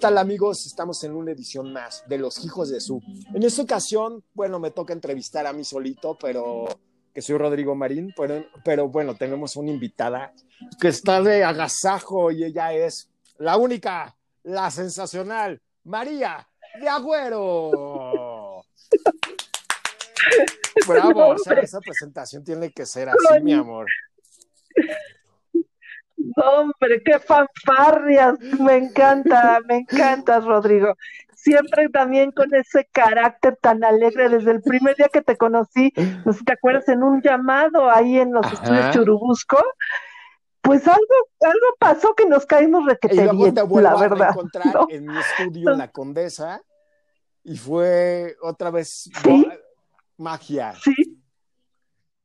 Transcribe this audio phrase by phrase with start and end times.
[0.00, 0.66] tal amigos?
[0.66, 3.02] Estamos en una edición más de Los Hijos de Su.
[3.34, 6.66] En esta ocasión, bueno, me toca entrevistar a mí solito, pero
[7.12, 10.32] que soy Rodrigo Marín, pero, pero bueno, tenemos una invitada
[10.80, 16.48] que está de agasajo y ella es la única, la sensacional, María
[16.80, 18.62] de Agüero.
[20.88, 23.86] Bravo, o sea, esa presentación tiene que ser así, mi amor.
[26.36, 30.94] Hombre, qué fanfarrias, me encanta, me encanta, Rodrigo.
[31.34, 35.92] Siempre también con ese carácter tan alegre desde el primer día que te conocí,
[36.24, 39.58] no sé si te acuerdas, en un llamado ahí en los estudios Churubusco,
[40.60, 41.00] pues algo,
[41.40, 44.28] algo pasó que nos caímos requete bien, la verdad.
[44.28, 46.60] A encontrar en mi estudio en La Condesa
[47.42, 49.10] y fue otra vez
[50.18, 50.74] magia.
[50.74, 51.09] Sí,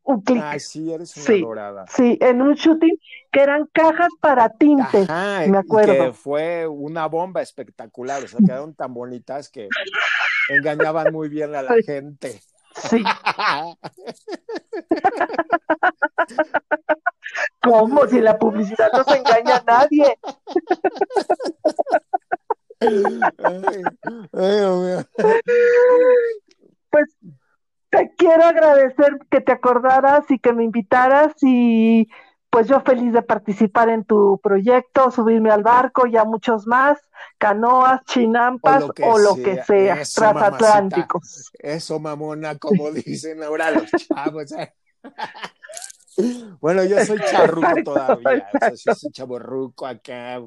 [0.06, 0.42] un clic.
[0.44, 1.86] Ay, sí, eres una sí, dorada.
[1.88, 2.98] Sí, en un shooting
[3.32, 5.06] que eran cajas para tinte,
[5.48, 5.94] me acuerdo.
[5.94, 9.68] que fue una bomba espectacular, o sea, quedaron tan bonitas que
[10.50, 12.40] engañaban muy bien a la gente.
[12.76, 13.04] Sí.
[17.62, 18.08] ¿Cómo?
[18.08, 20.20] Si la publicidad no se engaña a nadie.
[22.80, 23.20] Ay,
[24.34, 25.04] ay,
[26.92, 27.18] pues
[27.96, 32.10] te quiero agradecer que te acordaras y que me invitaras y
[32.50, 36.98] pues yo feliz de participar en tu proyecto, subirme al barco y a muchos más,
[37.38, 41.52] canoas, chinampas o lo que, sea, transatlánticos.
[41.60, 44.54] Eso, mamona, como dicen ahora los chavos.
[46.62, 50.42] Bueno, yo soy charruco todavía, o sea, yo soy chaborruco acá,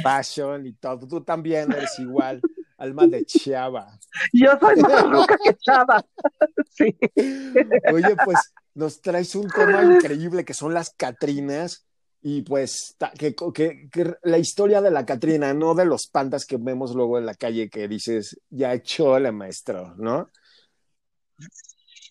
[0.00, 1.08] fashion y todo.
[1.08, 2.40] Tú también eres igual,
[2.78, 3.98] alma de chava.
[4.32, 6.04] Yo soy más ruca que chava.
[6.76, 6.94] Sí.
[7.90, 11.86] Oye, pues nos traes un tema increíble que son las Catrinas
[12.20, 16.58] y pues que, que, que, la historia de la Catrina, no de los pandas que
[16.58, 20.28] vemos luego en la calle que dices, ya chole maestro, ¿no?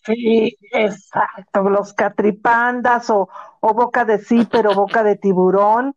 [0.06, 3.28] Sí, exacto, los catripandas o,
[3.60, 5.96] o boca de sí, pero boca de tiburón.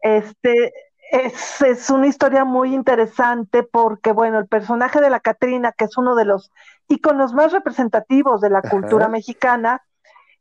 [0.00, 0.72] Este,
[1.10, 5.96] es, es, una historia muy interesante porque, bueno, el personaje de la Catrina, que es
[5.96, 6.50] uno de los
[6.88, 9.82] íconos más representativos de la cultura mexicana,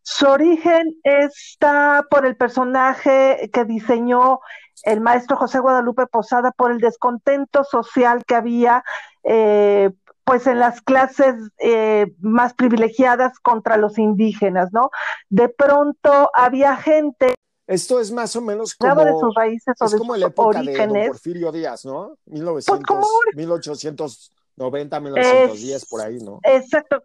[0.01, 4.39] su origen está por el personaje que diseñó
[4.83, 8.83] el maestro José Guadalupe Posada por el descontento social que había
[9.23, 9.89] eh,
[10.23, 14.89] pues en las clases eh, más privilegiadas contra los indígenas, ¿no?
[15.29, 17.35] De pronto había gente
[17.67, 20.27] esto es más o menos como, de sus raíces o es de como sus la
[20.27, 20.93] época orígenes.
[20.93, 22.17] de don Porfirio Díaz, ¿no?
[22.25, 26.39] 1900, pues 1890, 1910, es, por ahí, ¿no?
[26.43, 27.03] Exacto.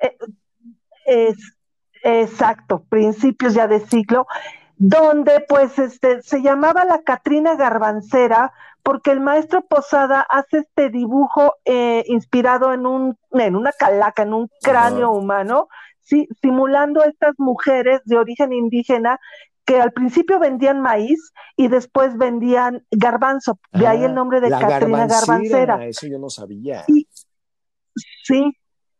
[0.00, 0.16] Eh,
[1.06, 1.36] es,
[2.02, 4.26] exacto, principios ya de siglo,
[4.76, 11.54] donde pues este se llamaba la Catrina Garbancera porque el maestro Posada hace este dibujo
[11.66, 15.18] eh, inspirado en un en una calaca, en un cráneo uh -huh.
[15.18, 15.68] humano,
[16.00, 19.20] sí, simulando a estas mujeres de origen indígena
[19.70, 24.50] que al principio vendían maíz y después vendían garbanzo, de ah, ahí el nombre de
[24.50, 25.86] la Catrina Garbancera.
[25.86, 26.82] Eso yo no sabía.
[26.88, 27.06] Y,
[28.24, 28.52] sí,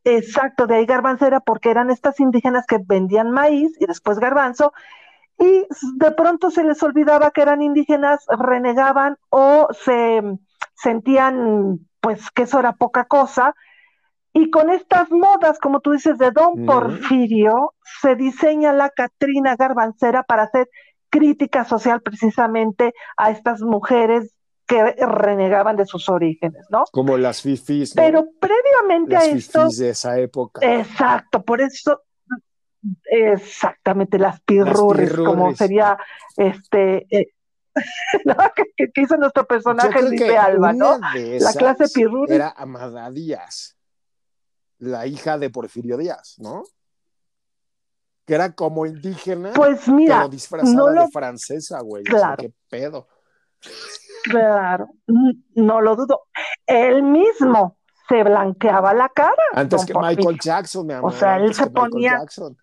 [0.05, 4.73] exacto, de ahí garbancera porque eran estas indígenas que vendían maíz y después garbanzo
[5.41, 5.67] y
[5.97, 10.23] de pronto se les olvidaba que eran indígenas, renegaban o se
[10.77, 13.57] sentían pues que eso era poca cosa.
[14.33, 16.65] Y con estas modas, como tú dices, de Don.
[16.67, 20.69] Porfirio, se diseña la Catrina Garbancera para hacer
[21.11, 24.33] crítica social precisamente a estas mujeres
[24.67, 26.85] que renegaban de sus orígenes, ¿no?
[26.93, 28.03] Como las fifis, ¿no?
[28.03, 30.61] Pero previamente las a esto, fifis de esa época.
[30.63, 32.03] exacto, por eso
[33.05, 35.59] exactamente las pirurris, como pirurris.
[35.59, 35.99] sería
[36.37, 37.33] este eh,
[38.25, 38.37] ¿no?
[38.55, 40.99] que, que hizo nuestro personaje Luis de Alba, ¿no?
[40.99, 42.37] La clase pirurris.
[42.37, 43.77] era Amada Díaz,
[44.81, 46.65] la hija de Porfirio Díaz, ¿no?
[48.27, 52.03] Que era como indígena, Pues mira, pero disfrazada no lo de francesa, güey.
[52.03, 52.37] O sea, Claro.
[52.43, 53.09] qué pedo.
[54.25, 54.89] Claro,
[55.55, 56.23] no lo dudo.
[56.67, 57.77] Él mismo
[58.09, 59.33] se blanqueaba la cara.
[59.55, 60.17] Antes que Porfirio.
[60.19, 61.13] Michael Jackson, mi amor.
[61.13, 62.57] sea, él se ponía- Jackson.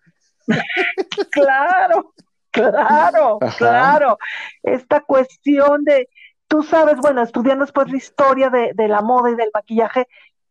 [1.30, 2.14] Claro,
[2.50, 3.56] claro, Ajá.
[3.58, 4.18] claro.
[4.62, 6.08] Esta cuestión de,
[6.48, 10.06] tú sabes, bueno, estudiando después la historia de, de la moda y del maquillaje,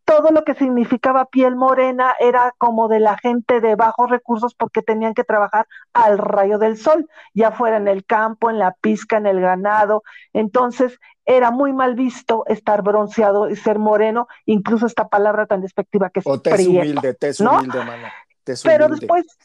[0.07, 4.81] todo lo que significaba piel morena era como de la gente de bajos recursos porque
[4.81, 9.17] tenían que trabajar al rayo del sol, ya fuera en el campo, en la pizca,
[9.17, 10.03] en el ganado.
[10.31, 16.09] Entonces era muy mal visto estar bronceado y ser moreno, incluso esta palabra tan despectiva
[16.09, 17.57] que es O tez prieto, humilde, tez ¿no?
[17.57, 18.13] humilde, mana.
[18.45, 19.07] Tez Pero humilde.
[19.07, 19.37] después,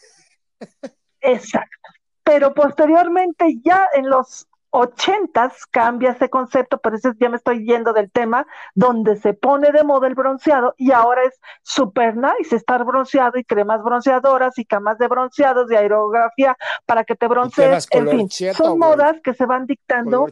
[1.20, 1.88] exacto.
[2.22, 7.92] Pero posteriormente, ya en los ochentas cambia ese concepto, pero ese ya me estoy yendo
[7.92, 12.82] del tema, donde se pone de moda el bronceado y ahora es super nice estar
[12.84, 17.86] bronceado y cremas bronceadoras y camas de bronceados de aerografía para que te broncees.
[17.90, 20.26] En fin, son modas que se van dictando.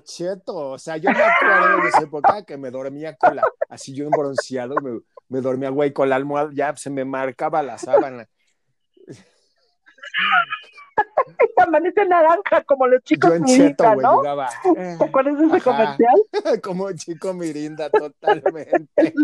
[0.47, 4.05] O sea, yo me acuerdo de esa época que me dormía con la, así yo
[4.05, 8.27] en bronceado, me, me dormía, güey, con la almohada, ya se me marcaba la sábana.
[11.57, 14.23] amanece naranja como los chicos Mirinda, ¿no?
[14.23, 16.23] ¿Te acuerdas de ese comercial?
[16.63, 18.87] como chico Mirinda, totalmente.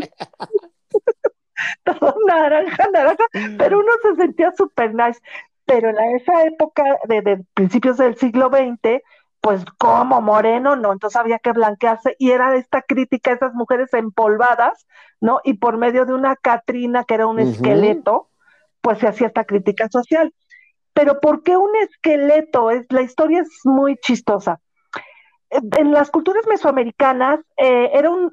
[1.84, 3.24] Todo naranja, naranja,
[3.58, 5.20] pero uno se sentía súper nice.
[5.64, 9.02] Pero en esa época de, principios del siglo XX,
[9.40, 13.92] pues como moreno, no, entonces había que blanquearse y era esta crítica a esas mujeres
[13.94, 14.86] empolvadas,
[15.20, 15.40] ¿no?
[15.42, 18.30] Y por medio de una Catrina que era un esqueleto,
[18.80, 20.32] pues se hacía esta crítica social.
[20.96, 22.70] Pero ¿por qué un esqueleto?
[22.70, 24.60] Es, la historia es muy chistosa.
[25.50, 28.32] En las culturas mesoamericanas eh, era un,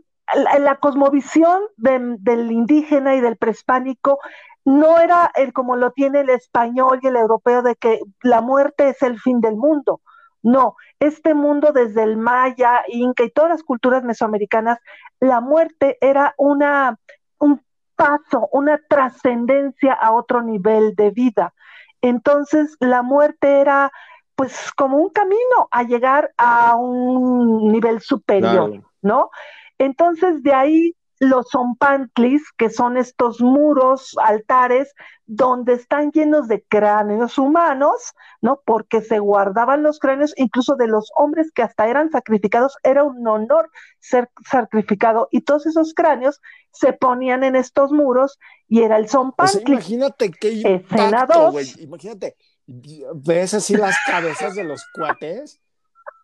[0.60, 4.20] la, cosmovisión del indígena y del prehispánico
[4.64, 8.88] no era el como lo tiene el español y el europeo de que la muerte
[8.88, 10.00] es el fin del mundo.
[10.42, 14.80] No, este mundo desde el maya, inca y todas las culturas mesoamericanas,
[15.20, 16.98] la muerte era una,
[17.40, 17.62] un
[17.98, 21.54] paso, una trascendencia a otro nivel de vida.
[22.04, 23.90] Entonces la muerte era
[24.36, 29.30] pues como un camino a llegar a un nivel superior, ¿no?
[29.78, 34.94] Entonces de ahí los zompantlis, que son estos muros, altares,
[35.26, 38.62] donde están llenos de cráneos humanos, ¿no?
[38.66, 43.26] Porque se guardaban los cráneos, incluso de los hombres que hasta eran sacrificados, era un
[43.28, 46.42] honor ser sacrificado, y todos esos cráneos
[46.72, 48.38] se ponían en estos muros
[48.68, 49.74] y era el zompantli.
[49.74, 52.36] imagínate qué impacto, güey, imagínate,
[52.68, 55.62] ves así las cabezas de los cuates,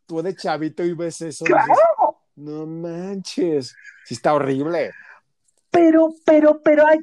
[0.05, 1.45] tú de chavito y ves eso.
[1.45, 1.73] Claro.
[2.39, 3.75] No manches,
[4.05, 4.91] sí está horrible.
[5.71, 6.99] Pero, pero, pero hay,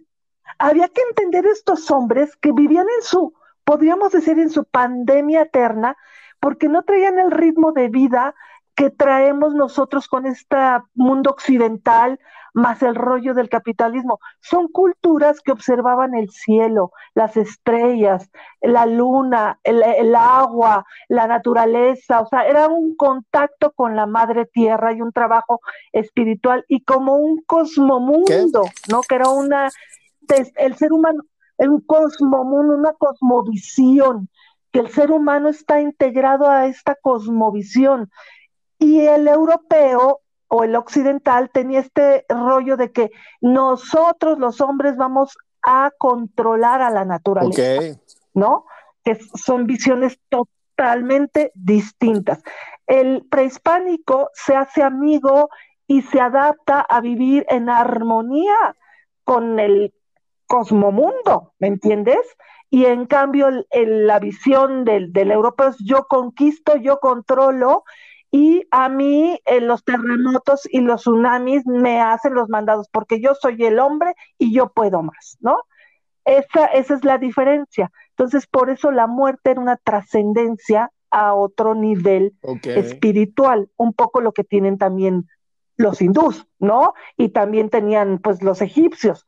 [0.59, 5.97] había que entender estos hombres que vivían en su, podríamos decir, en su pandemia eterna,
[6.41, 8.35] porque no traían el ritmo de vida
[8.76, 10.56] que traemos nosotros con este
[10.94, 12.20] mundo occidental,
[12.52, 14.20] más el rollo del capitalismo.
[14.40, 18.31] Son culturas que observaban el cielo, las estrellas,
[18.61, 24.93] la luna, el, agua, la naturaleza, o sea, era un contacto con la madre tierra
[24.93, 25.61] y un trabajo
[25.93, 29.00] espiritual y como un cosmomundo, ¿no?
[29.08, 29.70] Que era una,
[30.56, 31.22] el ser humano,
[31.56, 34.29] un cosmomundo, una cosmovisión,
[34.70, 38.11] que el ser humano está integrado a esta cosmovisión
[38.78, 45.37] y el europeo o el occidental tenía este rollo de que nosotros los hombres vamos
[45.62, 47.99] a controlar a la naturaleza,
[48.34, 48.67] ¿no?
[49.02, 52.43] Que son visiones totalmente distintas.
[52.87, 55.49] El prehispánico se hace amigo
[55.88, 58.76] y se adapta a vivir en armonía
[59.25, 59.93] con el
[60.46, 62.20] cosmomundo, ¿me entiendes?
[62.70, 67.84] Y en cambio la visión del, del europeo es yo conquisto, yo controlo
[68.31, 73.34] y a mí eh, los terremotos y los tsunamis me hacen los mandados porque yo
[73.34, 75.58] soy el hombre y yo puedo más, ¿no?
[76.25, 77.91] Esa, esa es la diferencia.
[78.10, 82.34] Entonces, por eso la muerte era una trascendencia a otro nivel
[82.65, 85.29] espiritual, un poco lo que tienen también
[85.77, 86.94] los hindús, ¿no?
[87.17, 89.24] Y también tenían pues los egipcios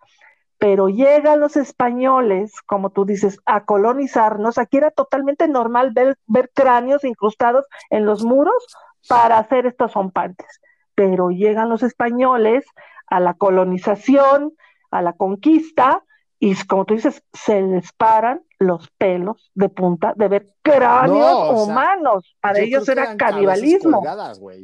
[0.58, 4.58] pero llegan los españoles, como tú dices, a colonizarnos.
[4.58, 8.66] Aquí era totalmente normal ver, ver cráneos incrustados en los muros
[9.06, 10.60] para hacer estos zompantes.
[10.94, 12.64] Pero llegan los españoles
[13.06, 14.54] a la colonización,
[14.90, 16.04] a la conquista,
[16.40, 22.36] y como tú dices, se les paran los pelos de punta de ver cráneos humanos.
[22.40, 24.02] Para ellos era canibalismo.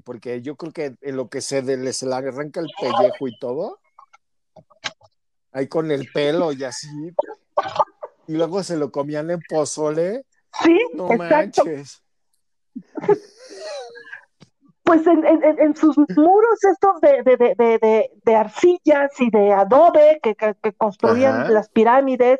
[0.04, 3.80] porque yo creo que en lo que se les arranca el pellejo y todo,
[5.52, 6.88] ahí con el pelo y así.
[8.28, 10.24] Y luego se lo comían en pozole.
[10.62, 11.64] Sí, no exacto.
[11.64, 12.02] manches.
[14.84, 20.20] Pues en, en, en, sus muros estos de, de, de, de, arcillas y de adobe
[20.22, 22.38] que, que, construían las pirámides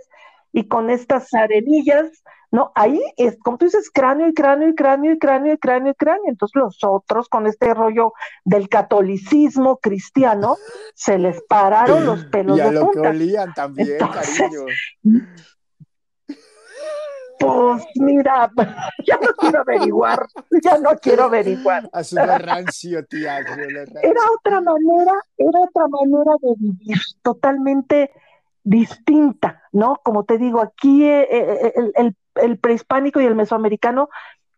[0.53, 2.71] y con estas arenillas, ¿no?
[2.75, 5.95] Ahí es, como tú dices, cráneo y cráneo y cráneo y cráneo y cráneo y
[5.95, 6.25] cráneo.
[6.29, 8.13] Entonces los otros, con este rollo
[8.45, 10.57] del catolicismo cristiano,
[10.95, 13.03] se les pararon los pelos y a de lo punta.
[13.03, 14.67] que olían también, cariño.
[17.39, 18.51] Pues mira,
[19.07, 20.27] ya no quiero averiguar,
[20.63, 21.89] ya no quiero averiguar.
[21.93, 23.39] A su rancio, tía.
[23.39, 28.11] Era otra manera, era otra manera de vivir, totalmente
[28.63, 29.97] distinta, ¿no?
[30.03, 34.09] Como te digo, aquí eh, eh, el, el, el, prehispánico y el mesoamericano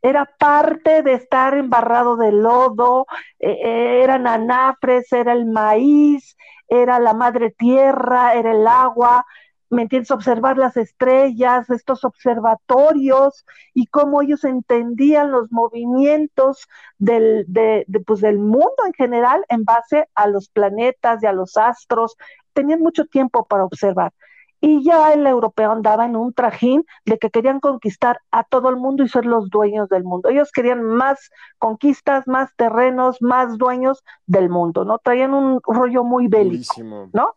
[0.02, 3.06] era parte de estar embarrado de lodo,
[3.40, 6.36] eh, eh, eran anafres, era el maíz,
[6.68, 9.24] era la madre tierra, era el agua,
[9.70, 10.10] ¿me entiendes?
[10.10, 13.44] Observar las estrellas, estos observatorios
[13.74, 16.66] y cómo ellos entendían los movimientos
[16.98, 21.56] del, de, pues, del mundo en general en base a los planetas y a los
[21.56, 22.16] astros.
[22.52, 24.12] Tenían mucho tiempo para observar.
[24.60, 28.76] Y ya el europeo andaba en un trajín de que querían conquistar a todo el
[28.76, 30.30] mundo y ser los dueños del mundo.
[30.30, 34.98] Ellos querían más conquistas, más terrenos, más dueños del mundo, ¿no?
[34.98, 36.74] Traían un rollo muy bélico,
[37.12, 37.34] ¿no?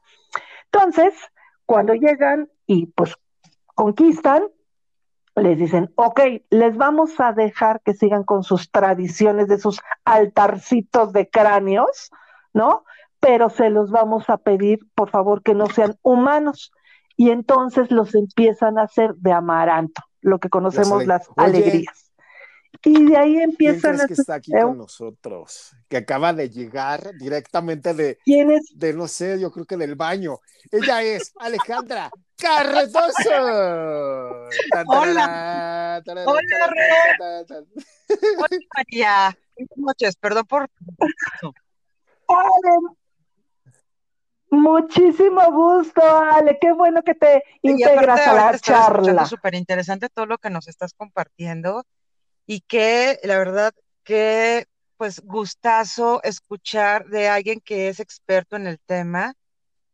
[0.72, 1.14] Entonces,
[1.70, 3.16] cuando llegan y pues
[3.76, 4.42] conquistan,
[5.36, 11.14] les dicen, ok, les vamos a dejar que sigan con sus tradiciones de sus altarcitos
[11.14, 12.10] de cráneos,
[12.54, 12.86] ¿no?
[13.20, 16.72] Pero se los vamos a pedir, por favor, que no sean humanos
[17.16, 22.09] y entonces los empiezan a hacer de amaranto, lo que conocemos las, alegrías.
[22.84, 27.12] Y de ahí empiezan ¿quién crees que está aquí con nosotros, que acaba de llegar
[27.18, 28.72] directamente de, ¿Quién es?
[28.74, 30.40] de, no sé, yo creo que del baño.
[30.72, 33.30] Ella es Alejandra Carretoso.
[34.88, 36.02] Hola.
[36.06, 36.42] Hola, Hola,
[38.76, 39.38] María.
[39.56, 40.70] Buenas noches, perdón por...
[44.52, 46.58] Muchísimo gusto, Ale.
[46.60, 49.26] Qué bueno que te integras a la charla.
[49.26, 51.84] Súper interesante todo lo que nos estás compartiendo
[52.50, 54.66] y que la verdad que
[54.98, 59.36] pues gustazo escuchar de alguien que es experto en el tema,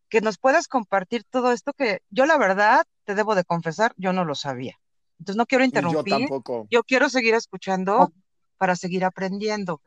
[0.08, 4.14] que nos puedas compartir todo esto que yo la verdad te debo de confesar, yo
[4.14, 4.80] no lo sabía.
[5.20, 6.14] Entonces no quiero interrumpir.
[6.14, 6.68] Yo tampoco.
[6.72, 8.14] Yo quiero seguir escuchando
[8.58, 9.82] para seguir aprendiendo.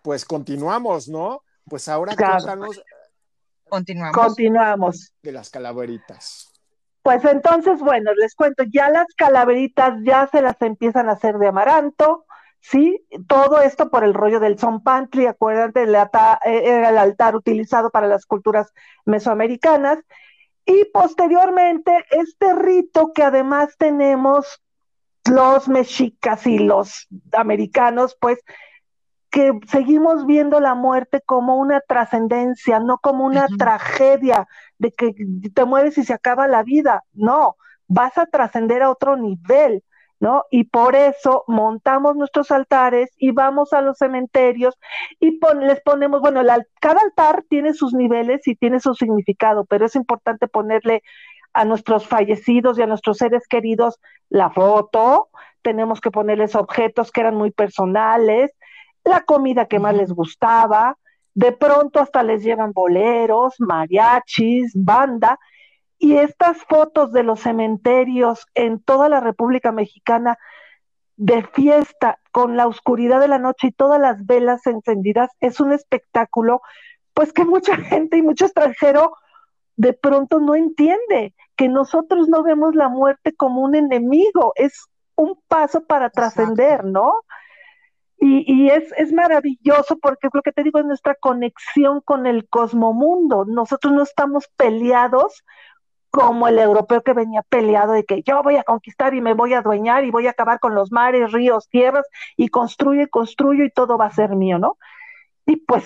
[0.00, 1.42] Pues continuamos, ¿no?
[1.68, 2.82] Pues ahora cuéntanos
[3.68, 4.16] Continuamos.
[4.16, 5.12] Continuamos.
[5.22, 6.53] De las calaveritas.
[7.04, 11.48] Pues entonces, bueno, les cuento, ya las calaveritas ya se las empiezan a hacer de
[11.48, 12.24] amaranto,
[12.60, 13.06] ¿sí?
[13.28, 18.72] Todo esto por el rollo del Zompantli, acuérdate, era el altar utilizado para las culturas
[19.04, 19.98] mesoamericanas.
[20.64, 24.62] Y posteriormente, este rito que además tenemos
[25.30, 28.40] los mexicas y los americanos, pues
[29.34, 34.46] que seguimos viendo la muerte como una trascendencia, no como una tragedia
[34.84, 35.14] de que
[35.54, 37.02] te mueres y se acaba la vida.
[37.14, 37.56] No,
[37.88, 39.82] vas a trascender a otro nivel,
[40.20, 40.44] ¿no?
[40.50, 44.78] Y por eso montamos nuestros altares y vamos a los cementerios
[45.20, 46.42] y les ponemos, bueno,
[46.80, 51.02] cada altar tiene sus niveles y tiene su significado, pero es importante ponerle
[51.54, 55.28] a nuestros fallecidos y a nuestros seres queridos la foto,
[55.62, 58.50] tenemos que ponerles objetos que eran muy personales,
[59.04, 60.98] la comida que más les gustaba,
[61.34, 65.38] de pronto hasta les llevan boleros, mariachis, banda,
[65.98, 70.38] y estas fotos de los cementerios en toda la República Mexicana
[71.16, 75.72] de fiesta con la oscuridad de la noche y todas las velas encendidas es un
[75.72, 76.60] espectáculo
[77.14, 79.12] pues que mucha gente y mucho extranjero
[79.76, 85.40] de pronto no entiende que nosotros no vemos la muerte como un enemigo, es un
[85.48, 87.14] paso para trascender, ¿no?
[88.18, 93.44] Y, es, es, maravilloso porque lo que te digo, es nuestra conexión con el cosmomundo.
[93.44, 95.44] Nosotros no estamos peleados
[96.10, 99.52] como el europeo que venía peleado de que yo voy a conquistar y me voy
[99.52, 102.06] a adueñar y voy a acabar con los mares, ríos, tierras
[102.36, 104.78] y construyo y construyo y todo va a ser mío, ¿no?
[105.44, 105.84] Y pues,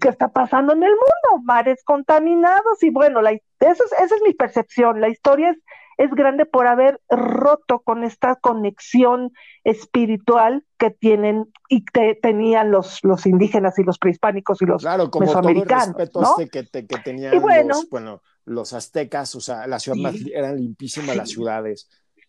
[0.00, 1.44] ¿qué está pasando en el mundo?
[1.44, 5.02] Mares contaminados y bueno, eso es, esa es mi percepción.
[5.02, 5.58] La historia es
[5.96, 9.32] es grande por haber roto con esta conexión
[9.64, 15.10] espiritual que tienen y que tenían los, los indígenas y los prehispánicos y los claro,
[15.10, 15.96] como mesoamericanos.
[16.10, 20.56] Todo el respeto este que, tenían los, bueno, los aztecas, o sea, la ciudad eran
[20.56, 21.88] limpísimas las ciudades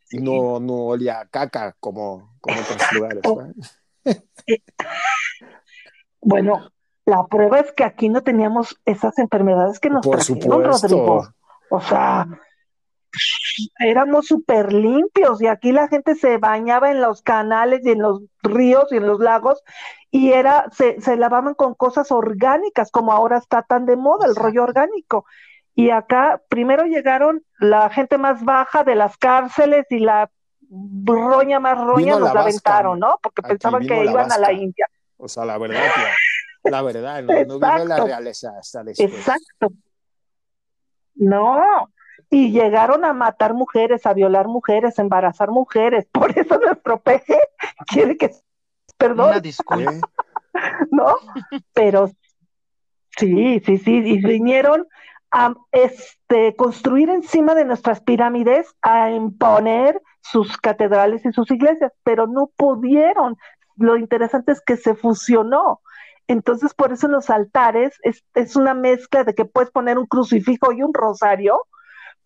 [0.09, 3.21] y no, no olía caca como, como otros lugares.
[4.45, 4.63] Eh,
[6.21, 6.71] bueno,
[7.05, 11.27] la prueba es que aquí no teníamos esas enfermedades que nos Por trajeron, Rodrigo.
[11.69, 12.27] O sea,
[13.79, 18.21] éramos súper limpios y aquí la gente se bañaba en los canales y en los
[18.43, 19.62] ríos y en los lagos
[20.12, 24.36] y era, se, se lavaban con cosas orgánicas como ahora está tan de moda el
[24.36, 25.25] rollo orgánico.
[25.75, 30.29] Y acá primero llegaron la gente más baja de las cárceles y la
[30.69, 33.19] roña más roña nos la aventaron, ¿no?
[33.21, 34.88] Porque pensaban que iban a la India.
[35.17, 35.83] O sea, la verdad,
[36.63, 39.13] la verdad, no, no vino la realeza hasta después.
[39.13, 39.69] Exacto.
[41.15, 41.89] No,
[42.29, 46.07] y llegaron a matar mujeres, a violar mujeres, a embarazar mujeres.
[46.12, 47.38] Por eso nuestro peje
[47.88, 48.31] quiere que,
[48.98, 49.41] perdón,
[50.91, 51.15] ¿no?
[51.74, 52.12] Pero
[53.17, 54.88] sí, sí, sí, y vinieron
[55.31, 62.27] a este, construir encima de nuestras pirámides, a imponer sus catedrales y sus iglesias, pero
[62.27, 63.38] no pudieron.
[63.75, 65.81] Lo interesante es que se fusionó.
[66.27, 70.07] Entonces, por eso en los altares es, es una mezcla de que puedes poner un
[70.07, 71.62] crucifijo y un rosario,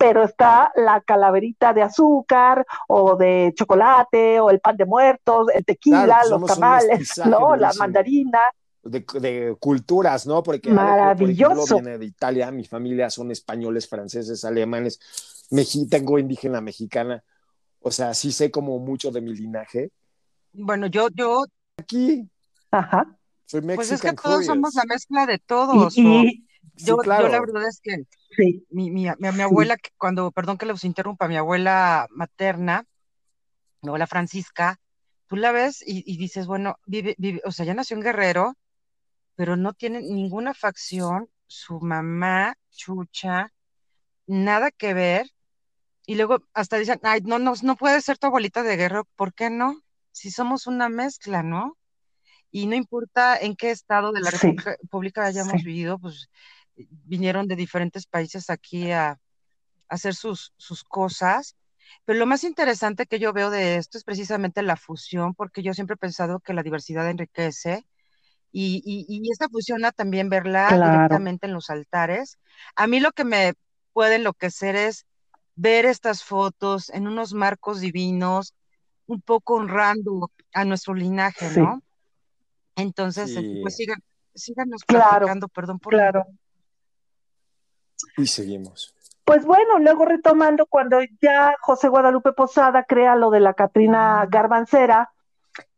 [0.02, 5.64] pero está la calaverita de azúcar o de chocolate o el pan de muertos, el
[5.64, 7.56] tequila, los tamales, ¿no?
[7.56, 8.40] La mandarina.
[8.82, 10.42] De, culturas, ¿no?
[10.42, 11.76] Porque maravilloso.
[11.76, 15.00] viene de Italia, mi familia son españoles, franceses, alemanes,
[15.88, 17.24] tengo indígena mexicana,
[17.80, 19.92] o sea, sí sé como mucho de mi linaje.
[20.52, 21.44] Bueno, yo, yo.
[21.78, 22.28] Aquí.
[22.72, 23.16] Ajá.
[23.46, 25.96] Soy Pues es que todos somos la mezcla de todos.
[25.96, 28.06] Y, yo, yo, la verdad es que
[28.70, 32.86] mi, mi, mi, abuela, cuando, perdón que los interrumpa, mi abuela materna,
[33.82, 34.80] mi abuela Francisca,
[35.28, 38.58] tú la ves y, dices, bueno, vive, vive, o sea, ya nació en Guerrero,
[39.36, 43.54] pero no tiene ninguna facción, su mamá, chucha,
[44.28, 45.30] nada que ver.
[46.06, 49.34] Y luego hasta dicen, ay, no, no, no puede ser tu abuelita de Guerrero, ¿por
[49.34, 49.82] qué no?
[50.12, 51.78] Si somos una mezcla, ¿no?
[52.52, 56.30] Y no importa en qué estado de la República hayamos vivido, pues
[56.90, 59.20] vinieron de diferentes países aquí a,
[59.92, 61.58] hacer sus, sus cosas.
[62.06, 65.74] Pero lo más interesante que yo veo de esto es precisamente la fusión, porque yo
[65.74, 67.86] siempre he pensado que la diversidad enriquece
[68.54, 72.38] y, y, esta fusión también verla directamente en los altares.
[72.76, 73.54] A mí lo que me
[73.94, 75.06] puede enloquecer es
[75.56, 78.54] ver estas fotos en unos marcos divinos,
[79.06, 81.82] un poco honrando a nuestro linaje, ¿no?
[82.76, 84.02] Entonces, pues sigan,
[84.34, 86.26] síganos claro, perdón por claro.
[88.18, 88.94] Y seguimos.
[89.26, 95.12] Pues bueno, luego retomando cuando ya José Guadalupe Posada crea lo de la Catrina Garbancera,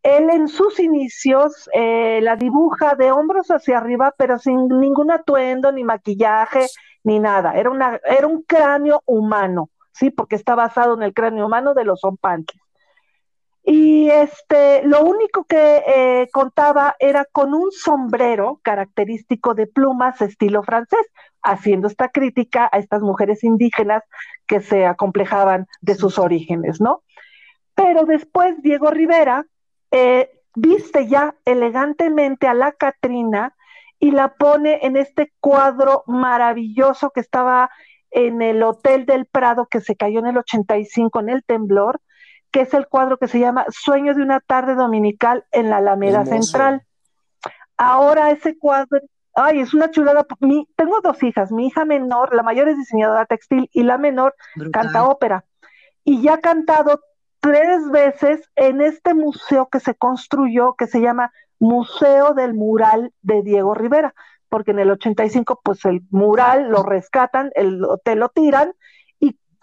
[0.01, 5.71] él en sus inicios eh, la dibuja de hombros hacia arriba, pero sin ningún atuendo,
[5.71, 6.67] ni maquillaje,
[7.03, 7.53] ni nada.
[7.53, 10.09] Era, una, era un cráneo humano, ¿sí?
[10.09, 12.59] Porque está basado en el cráneo humano de los zompantes.
[13.65, 20.63] Y este, lo único que eh, contaba era con un sombrero característico de plumas estilo
[20.63, 21.05] francés,
[21.43, 24.03] haciendo esta crítica a estas mujeres indígenas
[24.47, 27.03] que se acomplejaban de sus orígenes, ¿no?
[27.75, 29.45] Pero después Diego Rivera
[29.91, 33.55] eh, viste ya elegantemente a la Catrina
[33.99, 37.69] y la pone en este cuadro maravilloso que estaba
[38.11, 41.99] en el Hotel del Prado que se cayó en el 85 en el temblor,
[42.51, 46.25] que es el cuadro que se llama Sueño de una tarde dominical en la Alameda
[46.25, 46.83] Central.
[47.77, 48.99] Ahora ese cuadro,
[49.35, 50.25] ay, es una chulada.
[50.39, 54.35] Mi, tengo dos hijas, mi hija menor, la mayor es diseñadora textil y la menor
[54.71, 55.45] canta ópera.
[56.03, 57.01] Y ya ha cantado
[57.39, 63.41] tres veces en este museo que se construyó, que se llama Museo del Mural de
[63.41, 64.13] Diego Rivera,
[64.49, 68.73] porque en el 85 pues el mural lo rescatan, el hotel lo tiran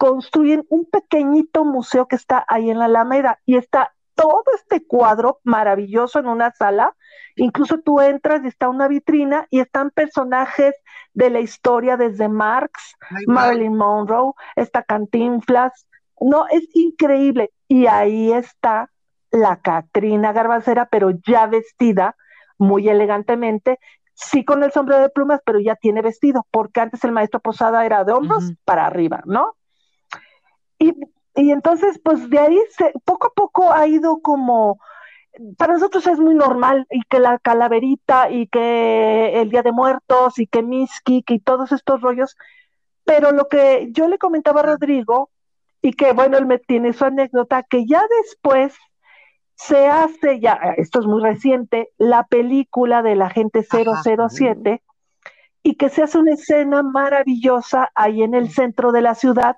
[0.01, 5.39] construyen un pequeñito museo que está ahí en la Alameda y está todo este cuadro
[5.43, 6.95] maravilloso en una sala.
[7.35, 10.75] Incluso tú entras y está una vitrina y están personajes
[11.13, 15.87] de la historia desde Marx, Marilyn Monroe, está Cantinflas.
[16.19, 17.51] No, es increíble.
[17.67, 18.91] Y ahí está
[19.31, 22.15] la Catrina Garbancera, pero ya vestida
[22.59, 23.79] muy elegantemente,
[24.13, 27.87] sí con el sombrero de plumas, pero ya tiene vestido, porque antes el maestro Posada
[27.87, 29.55] era de hombros para arriba, ¿no?
[30.77, 30.93] Y,
[31.35, 34.79] entonces, pues de ahí se, poco a poco ha ido como,
[35.57, 40.39] para nosotros es muy normal y que la calaverita y que el Día de Muertos
[40.39, 42.35] y que Miski y todos estos rollos,
[43.05, 45.29] pero lo que yo le comentaba a Rodrigo
[45.81, 48.75] y que bueno, él me tiene su anécdota, que ya después
[49.55, 54.83] se hace, ya, esto es muy reciente, la película de la gente 007
[55.63, 59.57] y que se hace una escena maravillosa ahí en el centro de la ciudad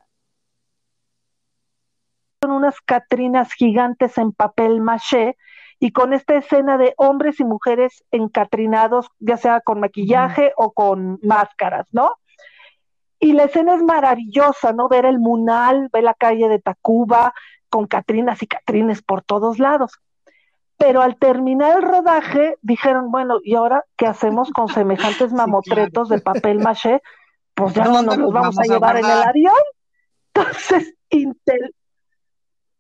[2.52, 5.38] unas catrinas gigantes en papel maché
[5.80, 11.20] y con esta escena de hombres y mujeres encatrinados, ya sea con maquillaje o con
[11.24, 12.16] máscaras, ¿no?
[13.20, 14.88] Y la escena es maravillosa, ¿no?
[14.88, 17.34] Ver el Munal, ver la calle de Tacuba
[17.70, 20.00] con catrinas y catrines por todos lados.
[20.78, 26.20] Pero al terminar el rodaje, dijeron, bueno, ¿y ahora qué hacemos con semejantes mamotretos de
[26.20, 27.02] papel maché?
[27.54, 29.54] Pues ya no nos los vamos, a llevar en el avión.
[30.34, 31.76] Entonces, Intel,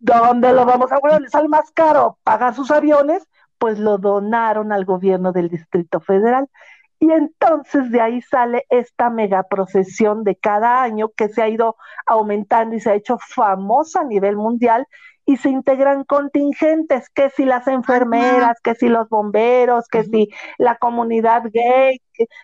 [0.03, 3.25] ¿Dónde lo vamos a bueno, les sale más caro pagar sus aviones,
[3.57, 6.49] pues lo donaron al gobierno del Distrito Federal.
[7.03, 11.75] Y entonces de ahí sale esta mega procesión de cada año que se ha ido
[12.05, 14.87] aumentando y se ha hecho famosa a nivel mundial
[15.25, 20.77] y se integran contingentes, que si las enfermeras, que si los bomberos, que si la
[20.77, 22.01] comunidad gay,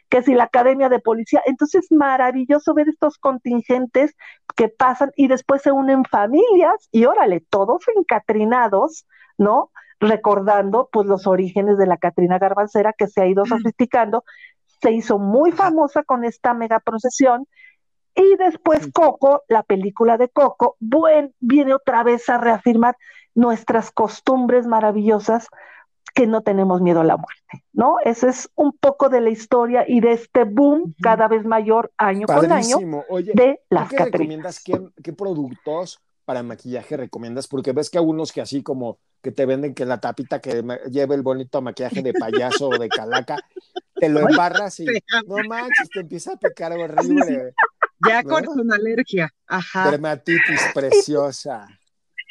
[0.09, 1.41] que, si la academia de policía.
[1.45, 4.13] Entonces, maravilloso ver estos contingentes
[4.57, 9.71] que pasan y después se unen familias y órale, todos encatrinados, ¿no?
[10.01, 14.25] Recordando pues los orígenes de la Catrina Garbancera que se ha ido sofisticando,
[14.81, 17.47] se hizo muy famosa con esta mega procesión
[18.15, 20.77] y después Coco, la película de Coco,
[21.39, 22.97] viene otra vez a reafirmar
[23.35, 25.47] nuestras costumbres maravillosas
[26.13, 27.97] que no tenemos miedo a la muerte, ¿no?
[28.03, 32.27] Ese es un poco de la historia y de este boom cada vez mayor año
[32.27, 32.77] con año
[33.33, 34.61] de las ¿qué recomiendas?
[34.61, 37.47] ¿qué, productos para maquillaje recomiendas?
[37.47, 41.15] Porque ves que algunos que así como que te venden que la tapita que lleve
[41.15, 43.35] el bonito maquillaje de payaso o de calaca,
[43.95, 44.85] te lo embarras y
[45.25, 47.55] no manches, te empieza a picar horrible.
[48.07, 49.33] Ya con una alergia.
[49.47, 49.89] Ajá.
[49.89, 51.67] Dermatitis preciosa.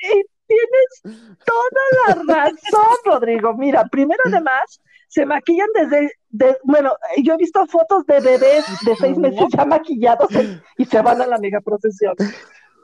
[0.00, 3.54] Y tienes toda la razón, Rodrigo.
[3.54, 6.92] Mira, primero además, se maquillan desde, bueno,
[7.24, 10.30] yo he visto fotos de bebés de seis meses ya maquillados
[10.76, 12.14] y se van a la mega procesión.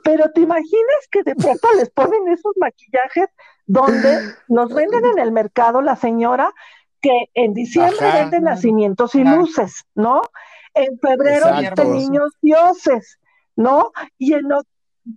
[0.04, 3.28] Pero te imaginas que de pronto les ponen esos maquillajes
[3.66, 6.52] donde nos venden en el mercado la señora
[7.00, 10.22] que en diciembre vende nacimientos y luces, ¿no?
[10.74, 13.18] en febrero viste niños dioses,
[13.56, 13.92] ¿no?
[14.18, 14.48] Y en,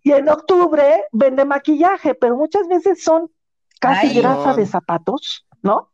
[0.04, 3.32] y en octubre vende maquillaje, pero muchas veces son
[3.80, 5.91] casi grasa de zapatos, ¿no?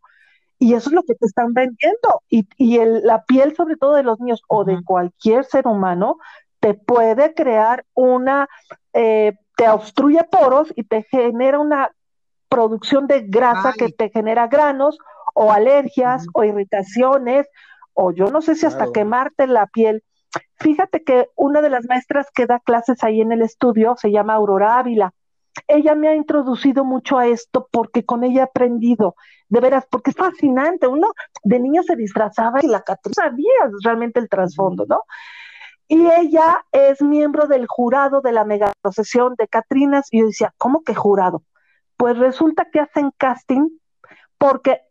[0.60, 2.21] Y eso es lo que te están vendiendo.
[2.29, 6.17] Y, y el, la piel, sobre todo de los niños o de cualquier ser humano,
[6.60, 8.47] te puede crear una,
[8.93, 11.91] eh, te obstruye poros y te genera una
[12.49, 14.97] producción de grasa que te genera granos
[15.34, 17.47] o alergias o irritaciones
[17.93, 20.03] o yo no sé si hasta quemarte la piel.
[20.60, 24.34] Fíjate que una de las maestras que da clases ahí en el estudio se llama
[24.34, 25.13] Aurora Ávila.
[25.67, 29.15] Ella me ha introducido mucho a esto porque con ella he aprendido,
[29.49, 30.88] de veras, porque es fascinante.
[30.88, 31.10] Uno
[31.43, 35.01] de niño se disfrazaba y la Catrina sabía realmente el trasfondo, ¿no?
[35.93, 40.08] Y ella es miembro del jurado de la mega procesión de Catrinas.
[40.10, 41.43] Y yo decía, ¿cómo que jurado?
[41.97, 43.69] Pues resulta que hacen casting
[44.39, 44.82] porque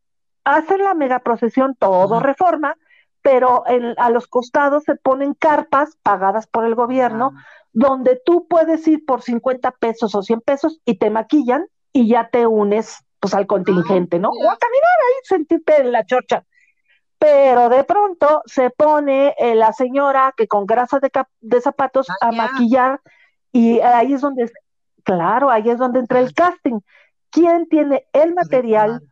[0.45, 2.77] hacen la mega procesión todo reforma,
[3.21, 3.65] pero
[3.97, 7.33] a los costados se ponen carpas pagadas por el gobierno,
[7.73, 12.29] donde tú puedes ir por 50 pesos o 100 pesos y te maquillan y ya
[12.29, 14.29] te unes pues al contingente, ¿no?
[14.29, 16.45] O a caminar ahí, sentirte en la chorcha.
[17.23, 22.17] Pero de pronto se pone eh, la señora que con grasa de, de zapatos ah,
[22.29, 23.01] a maquillar
[23.53, 24.51] y ahí es donde,
[25.05, 26.81] claro, ahí es donde entra el casting.
[27.31, 29.03] ¿Quién tiene el material,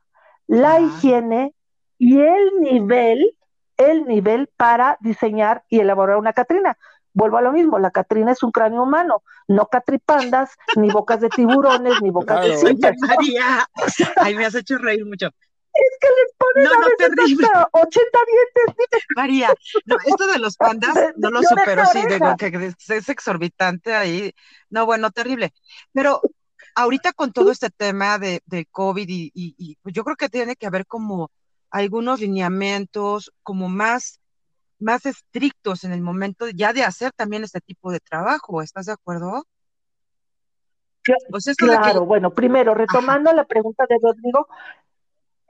[0.48, 1.54] la higiene
[1.98, 3.36] y el nivel
[3.80, 6.76] el nivel para diseñar y elaborar una Catrina.
[7.12, 11.28] Vuelvo a lo mismo, la Catrina es un cráneo humano, no catripandas, ni bocas de
[11.28, 12.96] tiburones, ni bocas de cintas.
[13.00, 13.66] María,
[14.16, 15.30] ay, me has hecho reír mucho.
[15.72, 19.04] Es que les ponen no, no, hasta 80 dientes.
[19.14, 19.54] María,
[19.86, 24.34] no, esto de los pandas no lo supero, sí, digo que es exorbitante ahí.
[24.68, 25.52] No, bueno, terrible.
[25.92, 26.20] Pero
[26.74, 30.28] ahorita con todo este tema de, de COVID y, y, y pues yo creo que
[30.28, 31.30] tiene que haber como
[31.70, 34.20] algunos lineamientos como más,
[34.78, 38.60] más estrictos en el momento ya de hacer también este tipo de trabajo.
[38.60, 39.46] ¿Estás de acuerdo?
[41.30, 44.46] Pues claro, bueno, primero, retomando la pregunta de Rodrigo,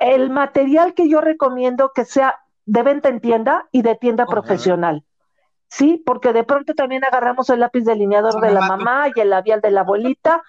[0.01, 5.05] el material que yo recomiendo que sea de venta en tienda y de tienda profesional.
[5.69, 9.61] Sí, porque de pronto también agarramos el lápiz delineador de la mamá y el labial
[9.61, 10.43] de la abuelita.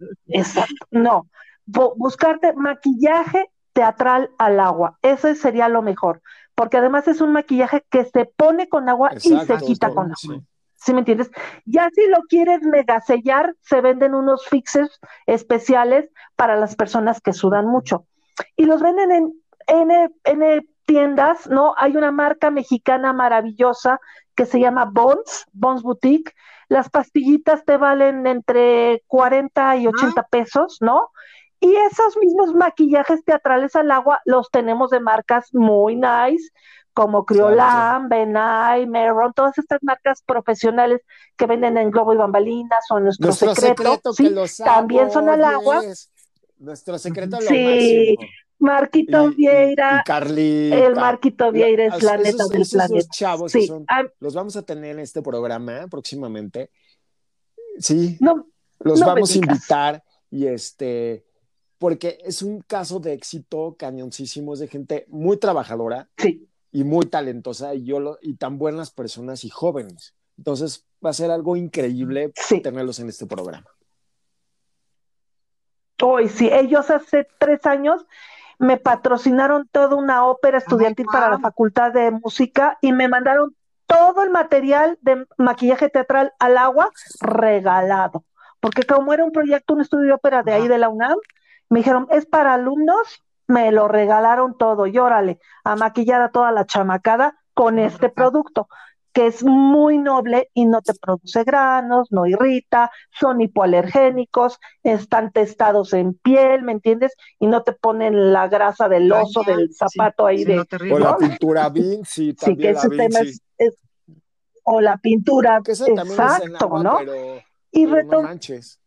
[0.28, 1.28] Exacto, no.
[1.66, 4.98] buscarte maquillaje teatral al agua.
[5.02, 6.22] Eso sería lo mejor,
[6.54, 10.40] porque además es un maquillaje que se pone con agua y se quita con agua.
[10.76, 10.92] Sí.
[10.94, 11.30] me entiendes?
[11.66, 17.32] Ya si lo quieres mega sellar, se venden unos fixes especiales para las personas que
[17.32, 18.06] sudan mucho.
[18.56, 21.74] Y los venden en N, N tiendas, ¿no?
[21.76, 24.00] Hay una marca mexicana maravillosa
[24.34, 26.32] que se llama Bones, Bones Boutique.
[26.68, 31.10] Las pastillitas te valen entre 40 y 80 pesos, ¿no?
[31.60, 36.50] Y esos mismos maquillajes teatrales al agua los tenemos de marcas muy nice,
[36.92, 41.02] como Criolan, Benay, Meron, todas estas marcas profesionales
[41.36, 44.00] que venden en Globo y Bambalinas o Nuestro, Secreto,
[44.64, 45.82] también son al agua.
[46.58, 48.16] Nuestro secreto lo sí.
[48.58, 50.02] Marquito Vieira.
[50.36, 53.08] Y el Marquito Vieira es la neta del planeta.
[53.12, 53.52] chavos
[54.18, 56.70] los vamos a tener en este programa próximamente.
[57.78, 58.16] Sí.
[58.20, 58.46] No,
[58.80, 61.26] los vamos a invitar y este
[61.78, 66.08] porque es un caso de éxito cañoncísimo, es de gente muy trabajadora
[66.72, 70.14] y muy talentosa y, yo y tan buenas personas y jóvenes.
[70.38, 73.66] Entonces va a ser algo increíble tenerlos en este programa.
[76.02, 78.04] Hoy sí, ellos hace tres años
[78.58, 83.54] me patrocinaron toda una ópera estudiantil para la Facultad de Música y me mandaron
[83.86, 88.24] todo el material de maquillaje teatral al agua regalado.
[88.60, 91.16] Porque como era un proyecto, un estudio de ópera de ahí de la UNAM,
[91.68, 96.52] me dijeron, es para alumnos, me lo regalaron todo, y órale, a maquillar a toda
[96.52, 98.68] la chamacada con este producto
[99.16, 105.94] que es muy noble y no te produce granos, no irrita, son hipoalergénicos, están testados
[105.94, 107.14] en piel, ¿me entiendes?
[107.38, 110.62] Y no te ponen la grasa del oso, del zapato ahí de...
[110.92, 113.20] o la pintura Vinci, también sí, que ese tema
[113.56, 113.74] es,
[114.64, 116.98] o la pintura, exacto, ¿no?
[116.98, 118.78] Pero, y no manches.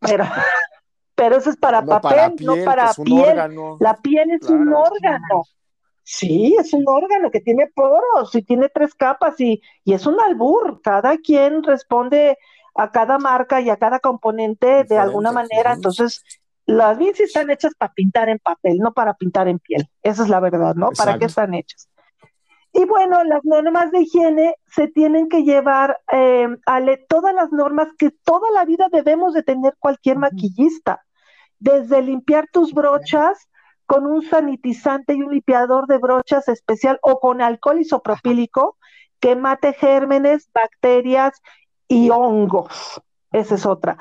[0.00, 0.24] Pero,
[1.14, 3.36] pero eso es para papel, no para piel.
[3.78, 5.44] La piel es un órgano.
[6.04, 10.20] Sí, es un órgano que tiene poros y tiene tres capas y, y es un
[10.20, 10.80] albur.
[10.82, 12.36] Cada quien responde
[12.74, 15.72] a cada marca y a cada componente de alguna manera.
[15.72, 16.22] Entonces,
[16.66, 19.88] las bicis están hechas para pintar en papel, no para pintar en piel.
[20.02, 20.90] Esa es la verdad, ¿no?
[20.90, 21.88] ¿Para qué están hechas?
[22.74, 27.88] Y bueno, las normas de higiene se tienen que llevar eh, a todas las normas
[27.98, 31.04] que toda la vida debemos de tener cualquier maquillista.
[31.58, 33.46] Desde limpiar tus brochas,
[33.92, 38.78] con un sanitizante y un limpiador de brochas especial o con alcohol isopropílico
[39.20, 41.42] que mate gérmenes, bacterias
[41.88, 43.02] y hongos.
[43.32, 43.98] Esa es otra.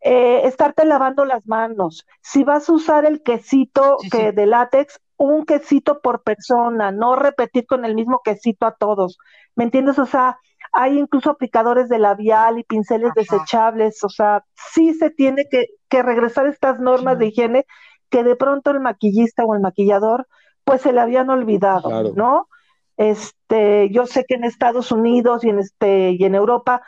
[0.00, 2.06] Eh, estarte lavando las manos.
[2.20, 7.66] Si vas a usar el quesito que de látex, un quesito por persona, no repetir
[7.66, 9.18] con el mismo quesito a todos.
[9.56, 9.98] ¿Me entiendes?
[9.98, 10.38] O sea,
[10.72, 14.04] hay incluso aplicadores de labial y pinceles desechables.
[14.04, 17.66] O sea, sí se tiene que, que regresar estas normas de higiene
[18.12, 20.28] que de pronto el maquillista o el maquillador
[20.64, 22.48] pues se le habían olvidado, ¿no?
[22.98, 26.82] Este, yo sé que en Estados Unidos y en este y en Europa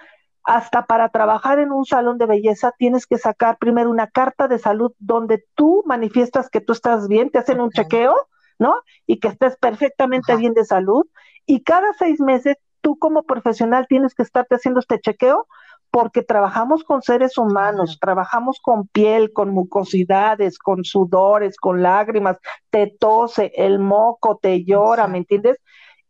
[0.45, 4.59] hasta para trabajar en un salón de belleza tienes que sacar primero una carta de
[4.59, 8.15] salud donde tú manifiestas que tú estás bien, te hacen un chequeo,
[8.59, 8.75] ¿no?
[9.07, 11.07] Y que estés perfectamente bien de salud.
[11.47, 15.47] Y cada seis meses tú como profesional tienes que estarte haciendo este chequeo
[15.95, 22.37] porque trabajamos con seres humanos, trabajamos con piel, con mucosidades, con sudores, con lágrimas,
[22.69, 25.59] te tose, el moco te llora, ¿me entiendes?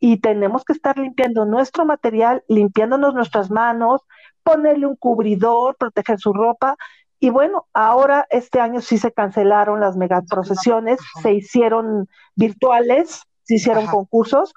[0.00, 4.00] Y tenemos que estar limpiando nuestro material, limpiándonos nuestras manos,
[4.42, 6.76] ponerle un cubridor, proteger su ropa.
[7.20, 13.84] Y bueno, ahora este año sí se cancelaron las megaprocesiones, se hicieron virtuales, se hicieron
[13.84, 14.54] concursos,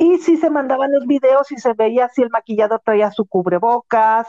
[0.00, 4.26] y sí se mandaban los videos y se veía si el maquillador traía su cubrebocas,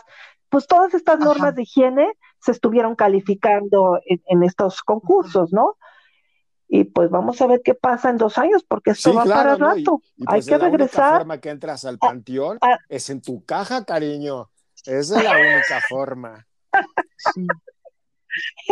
[0.50, 5.78] pues todas estas normas de higiene se estuvieron calificando en, estos concursos, ¿no?
[6.68, 10.02] Y pues vamos a ver qué pasa en dos años, porque esto va para rato.
[10.28, 11.14] Hay pues, que regresar.
[11.14, 14.52] La forma que entras al panteón es en tu caja, cariño.
[14.86, 16.48] Esa es la única forma.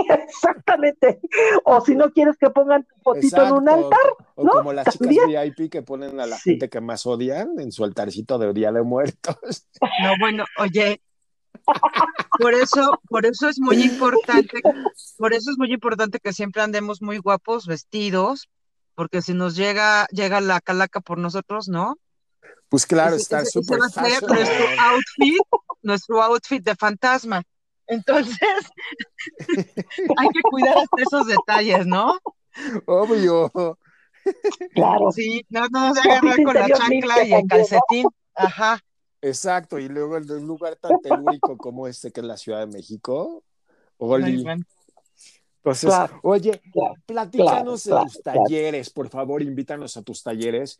[0.10, 1.19] Exactamente.
[1.63, 4.00] O si no quieres que pongan tu fotito en un altar.
[4.36, 7.84] O, como las chicas VIP que ponen a la gente que más odian en su
[7.84, 9.67] altarcito de Día de Muertos.
[10.02, 11.02] No, bueno, oye,
[12.38, 14.62] por eso, por eso es muy importante,
[15.17, 18.50] por eso es muy importante que siempre andemos muy guapos vestidos,
[18.95, 21.98] porque si nos llega, llega la calaca por nosotros, ¿no?
[22.69, 25.41] Pues claro, está súper nuestro outfit,
[25.82, 27.43] nuestro outfit de fantasma.
[27.89, 28.38] Entonces,
[30.17, 32.17] hay que cuidar hasta esos detalles, ¿no?
[32.86, 33.52] Obvio.
[34.73, 35.12] Claro.
[35.12, 38.08] Sí, no, no se agarrar con la chancla y el calcetín.
[38.36, 38.80] Ajá.
[39.21, 42.67] Exacto, y luego en un lugar tan telúrico como este que es la Ciudad de
[42.67, 43.43] México.
[43.97, 44.45] Oli.
[45.58, 46.62] Entonces, oye,
[47.06, 50.80] platícanos de tus talleres, por favor, invítanos a tus talleres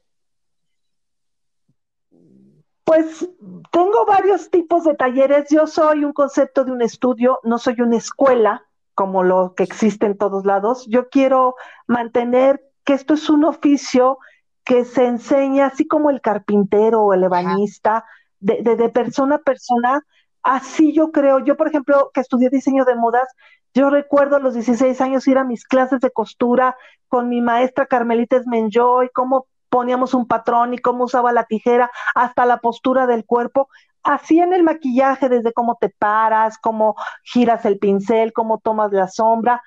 [2.90, 3.30] pues
[3.70, 5.46] tengo varios tipos de talleres.
[5.52, 10.08] Yo soy un concepto de un estudio, no soy una escuela como lo que existe
[10.08, 10.88] en todos lados.
[10.90, 11.54] Yo quiero
[11.86, 14.18] mantener que esto es un oficio
[14.66, 18.06] que se enseña, así como el carpintero o el ebanista,
[18.40, 20.02] de, de, persona a persona.
[20.42, 21.46] Así yo creo.
[21.46, 23.28] Yo, por ejemplo, que estudié diseño de modas,
[23.76, 26.76] yo recuerdo a los 16 años ir a mis clases de costura
[27.08, 32.46] con mi maestra Carmelita Esmenjoy, cómo poníamos un patrón y cómo usaba la tijera, hasta
[32.46, 33.70] la postura del cuerpo.
[34.04, 39.08] Así en el maquillaje, desde cómo te paras, cómo giras el pincel, cómo tomas la
[39.08, 39.62] sombra,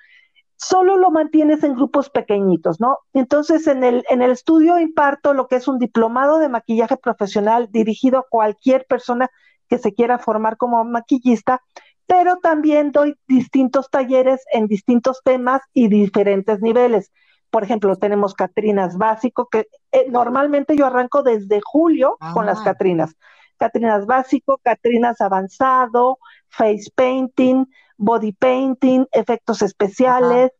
[0.57, 2.99] solo lo mantienes en grupos pequeñitos, ¿no?
[3.13, 7.69] Entonces, en el, en el estudio imparto lo que es un diplomado de maquillaje profesional
[7.71, 9.29] dirigido a cualquier persona
[9.69, 11.61] que se quiera formar como maquillista,
[12.07, 17.11] pero también doy distintos talleres en distintos temas y diferentes niveles
[17.53, 22.65] por ejemplo, tenemos Catrinas básico, que eh, normalmente yo arranco desde julio con las ah.
[22.65, 23.15] Catrinas.
[23.59, 27.67] Catrinas básico, Catrinas avanzado, face painting,
[27.99, 30.51] body painting, efectos especiales,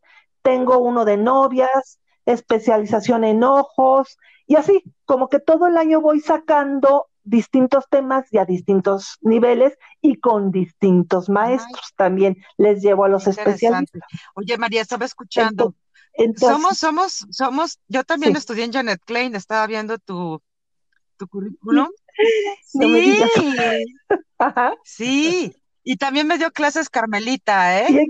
[0.43, 6.21] tengo uno de novias, especialización en ojos, y así, como que todo el año voy
[6.21, 13.09] sacando distintos temas y a distintos niveles y con distintos maestros también les llevo a
[13.09, 14.03] los especialistas.
[14.35, 15.75] Oye, María, estaba escuchando.
[16.37, 20.41] Somos, somos, somos, yo también estudié en Janet Klein, estaba viendo tu,
[21.17, 21.89] tu currículum.
[22.65, 23.23] Sí,
[24.85, 28.05] sí, y también me dio clases Carmelita, ¿eh?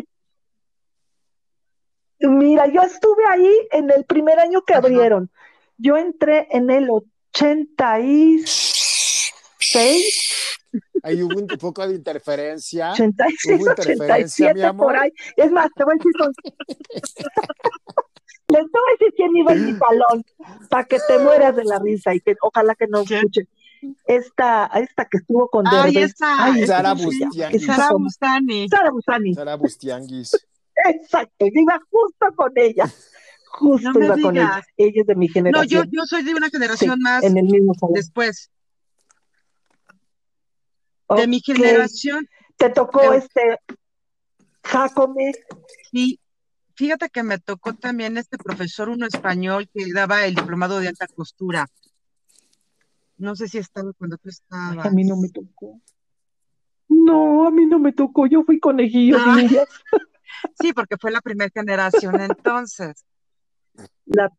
[2.18, 5.30] Mira, yo estuve ahí en el primer año que abrieron.
[5.76, 9.32] Yo entré en el 86.
[11.02, 12.92] Ahí hubo un poco de interferencia.
[12.92, 14.86] 86, hubo interferencia, mi amor.
[14.86, 15.10] por ahí.
[15.36, 16.32] Es más, te voy a decir con...
[18.48, 20.24] Les voy a decir quién iba en mi salón
[20.68, 23.48] para que te mueras de la risa y que ojalá que no escuchen.
[24.06, 27.66] Esta, esta que estuvo con Ay, esta, Ay, Sara Bustianguis.
[27.66, 28.68] Sara Bustani.
[28.68, 29.34] Sara Bustani.
[29.34, 30.46] Sara Bustianguis.
[30.84, 32.84] Exacto, yo iba justo con ella.
[33.52, 34.62] Justo iba con ella.
[34.76, 35.80] Ella es de mi generación.
[35.80, 38.50] No, yo, yo soy de una generación más en el mismo después.
[41.16, 42.28] De mi generación.
[42.56, 43.58] ¿Te tocó este
[44.62, 45.32] Jacome?
[45.90, 46.20] Sí,
[46.74, 51.06] fíjate que me tocó también este profesor, uno español, que daba el diplomado de alta
[51.08, 51.66] costura.
[53.16, 54.86] No sé si estaba cuando tú estabas.
[54.86, 55.80] A mí no me tocó.
[56.88, 59.36] No, a mí no me tocó, yo fui conejillo ah.
[60.60, 63.04] Sí, porque fue la primera generación entonces.
[64.06, 64.30] La,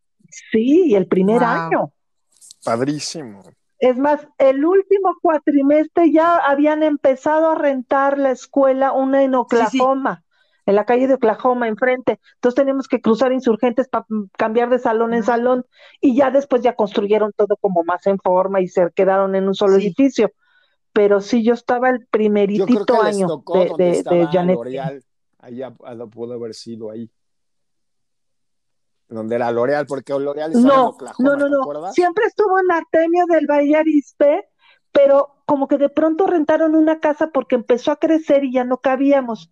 [0.51, 1.93] sí, el primer año.
[2.63, 3.43] Padrísimo.
[3.83, 10.23] Es más, el último cuatrimestre ya habían empezado a rentar la escuela, una en Oklahoma,
[10.65, 12.21] en la calle de Oklahoma, enfrente.
[12.35, 14.05] Entonces teníamos que cruzar insurgentes para
[14.37, 15.65] cambiar de salón en salón
[15.99, 19.53] y ya después ya construyeron todo como más en forma y se quedaron en un
[19.53, 20.31] solo edificio.
[20.93, 23.43] Pero sí, yo estaba el primeritito año
[23.77, 25.03] de, de, Janet.
[25.39, 25.61] Ahí
[26.09, 27.11] pudo haber sido ahí
[29.13, 31.93] donde era L'Oreal, porque L'Oreal estaba no, Oklahoma, no, no, no.
[31.93, 34.45] Siempre estuvo en Artemio del Valle Arispe,
[34.91, 38.77] pero como que de pronto rentaron una casa porque empezó a crecer y ya no
[38.77, 39.51] cabíamos.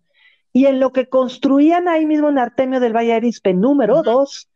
[0.52, 4.51] Y en lo que construían ahí mismo en Artemio del Valle Arispe, número dos,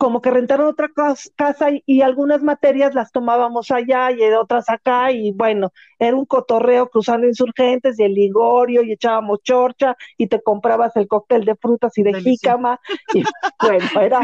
[0.00, 0.90] como que rentaron otra
[1.36, 6.88] casa y, algunas materias las tomábamos allá y otras acá y bueno, era un cotorreo
[6.88, 11.98] cruzando insurgentes y el ligorio y echábamos chorcha y te comprabas el cóctel de frutas
[11.98, 12.80] y de jícama
[13.12, 13.22] y
[13.60, 14.20] bueno, era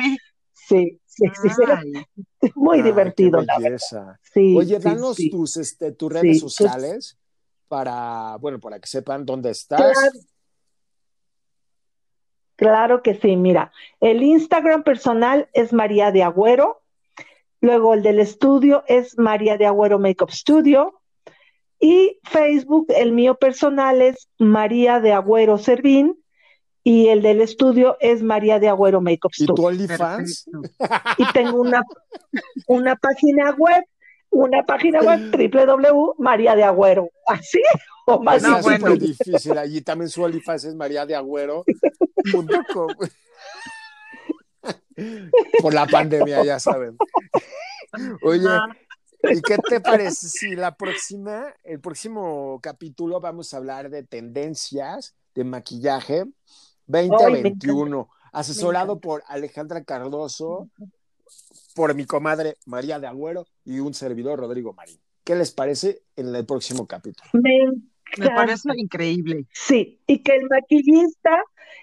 [0.54, 1.82] sí, sí, sí, era
[2.54, 3.44] muy divertido.
[4.56, 7.18] Oye, danos tus, este, tus redes sociales
[7.68, 9.92] para, bueno, para que sepan dónde estás.
[9.92, 10.35] Claro
[13.02, 16.82] que sí, mira, el Instagram personal es María de Agüero,
[17.60, 21.00] luego el del estudio es María de Agüero Makeup Studio
[21.78, 26.16] y Facebook, el mío personal es María de Agüero Servín
[26.82, 29.52] y el del estudio es María de Agüero Makeup Studio.
[29.52, 30.48] ¿Y tu OnlyFans?
[31.18, 31.82] Y tengo una,
[32.68, 33.84] una página web,
[34.36, 37.08] una página web www.mariadeagüero.
[37.26, 37.62] ¿Así?
[38.06, 38.94] O más no, bueno.
[38.94, 39.56] difícil.
[39.58, 41.64] Allí también su OnlyFans es María de Agüero.
[45.60, 46.96] Por la pandemia, ya saben.
[48.22, 48.48] Oye,
[49.22, 55.14] ¿y qué te parece si la próxima, el próximo capítulo vamos a hablar de tendencias
[55.34, 56.24] de maquillaje
[56.86, 60.68] 2021, asesorado por Alejandra Cardoso,
[61.76, 64.98] por mi comadre María de Agüero y un servidor Rodrigo Marín.
[65.22, 67.28] ¿Qué les parece en el próximo capítulo?
[67.34, 69.44] Me parece increíble.
[69.52, 71.42] Sí, y que el maquillista,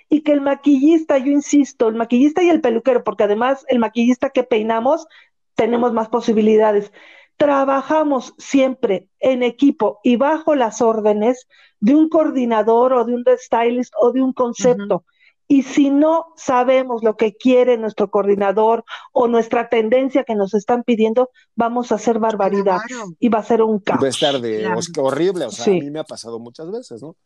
[0.10, 4.32] y que el maquillista, yo insisto, el maquillista y el peluquero, porque además el maquillista
[4.32, 5.06] que peinamos
[5.54, 6.92] tenemos más posibilidades.
[7.38, 11.48] Trabajamos siempre en equipo y bajo las órdenes
[11.80, 15.06] de un coordinador o de un stylist o de un concepto.
[15.54, 20.84] Y si no sabemos lo que quiere nuestro coordinador o nuestra tendencia que nos están
[20.84, 22.80] pidiendo, vamos a hacer barbaridad
[23.20, 24.02] y va a ser un caos.
[24.02, 27.18] Va a estar de horrible, o sea, a mí me ha pasado muchas veces, ¿no?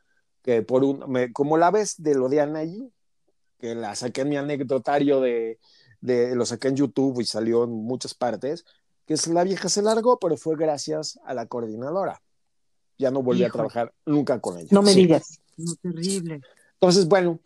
[0.41, 2.91] Que por un, como la vez de lo de Anaí,
[3.59, 5.57] que la saqué en mi anecdotario de,
[6.01, 8.65] de, lo saqué en YouTube y salió en muchas partes,
[9.05, 12.21] que es la vieja se largó, pero fue gracias a la coordinadora.
[12.97, 14.67] Ya no volví a trabajar nunca con ella.
[14.71, 15.39] No me digas.
[15.55, 16.41] No, terrible.
[16.73, 17.39] Entonces, bueno,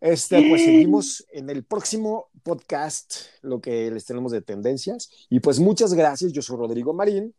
[0.00, 5.10] este, pues seguimos en el próximo podcast, lo que les tenemos de tendencias.
[5.28, 6.32] Y pues muchas gracias.
[6.32, 7.34] Yo soy Rodrigo Marín.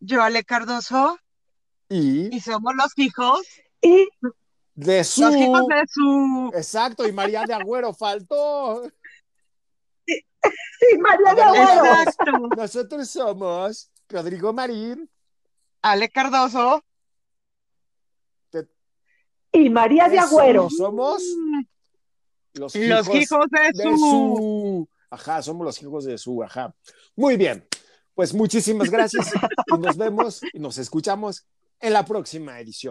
[0.00, 1.18] Yo, Ale Cardoso.
[1.88, 2.34] Y.
[2.34, 3.46] Y somos los hijos.
[3.82, 4.08] Y.
[4.74, 5.20] De su.
[5.22, 6.50] Los hijos de su.
[6.54, 7.06] Exacto.
[7.06, 8.90] Y María de Agüero faltó.
[10.06, 11.84] Sí, María de Agüero.
[11.84, 12.48] Exacto.
[12.56, 15.10] Nosotros somos Rodrigo Marín.
[15.82, 16.82] Ale Cardoso.
[19.52, 20.70] y María de Agüero.
[20.70, 21.22] Somos
[22.54, 23.96] los Los hijos hijos de de su.
[23.98, 24.88] su.
[25.10, 26.42] Ajá, somos los hijos de su.
[26.42, 26.74] Ajá.
[27.16, 27.66] Muy bien.
[28.14, 29.32] Pues muchísimas gracias
[29.66, 31.46] y nos vemos y nos escuchamos
[31.80, 32.88] en la próxima edición.